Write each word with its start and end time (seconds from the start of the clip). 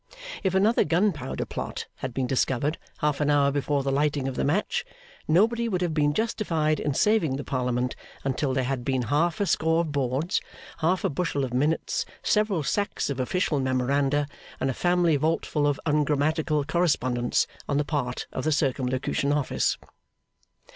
If 0.41 0.55
another 0.55 0.83
Gunpowder 0.83 1.45
Plot 1.45 1.85
had 1.97 2.11
been 2.11 2.25
discovered 2.25 2.79
half 3.01 3.21
an 3.21 3.29
hour 3.29 3.51
before 3.51 3.83
the 3.83 3.91
lighting 3.91 4.27
of 4.27 4.35
the 4.35 4.43
match, 4.43 4.83
nobody 5.27 5.69
would 5.69 5.83
have 5.83 5.93
been 5.93 6.15
justified 6.15 6.79
in 6.79 6.95
saving 6.95 7.35
the 7.35 7.43
parliament 7.43 7.95
until 8.23 8.51
there 8.51 8.63
had 8.63 8.83
been 8.83 9.03
half 9.13 9.39
a 9.39 9.45
score 9.45 9.81
of 9.81 9.91
boards, 9.91 10.41
half 10.79 11.03
a 11.03 11.09
bushel 11.11 11.45
of 11.45 11.53
minutes, 11.53 12.03
several 12.23 12.63
sacks 12.63 13.11
of 13.11 13.19
official 13.19 13.59
memoranda, 13.59 14.25
and 14.59 14.71
a 14.71 14.73
family 14.73 15.17
vault 15.17 15.45
full 15.45 15.67
of 15.67 15.79
ungrammatical 15.85 16.63
correspondence, 16.63 17.45
on 17.69 17.77
the 17.77 17.85
part 17.85 18.25
of 18.33 18.43
the 18.43 18.51
Circumlocution 18.51 19.31
Office. 19.31 19.77